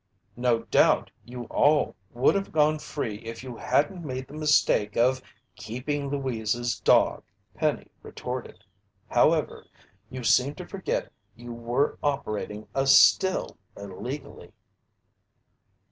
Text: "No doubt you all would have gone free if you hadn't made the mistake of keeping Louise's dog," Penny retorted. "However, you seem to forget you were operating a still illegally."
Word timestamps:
"No 0.35 0.63
doubt 0.63 1.11
you 1.25 1.43
all 1.51 1.95
would 2.09 2.33
have 2.33 2.51
gone 2.51 2.79
free 2.79 3.17
if 3.19 3.43
you 3.43 3.55
hadn't 3.57 4.03
made 4.03 4.27
the 4.27 4.33
mistake 4.33 4.97
of 4.97 5.21
keeping 5.55 6.09
Louise's 6.09 6.79
dog," 6.79 7.21
Penny 7.53 7.85
retorted. 8.01 8.63
"However, 9.11 9.63
you 10.09 10.23
seem 10.23 10.55
to 10.55 10.65
forget 10.67 11.11
you 11.35 11.53
were 11.53 11.99
operating 12.01 12.67
a 12.73 12.87
still 12.87 13.57
illegally." 13.77 14.53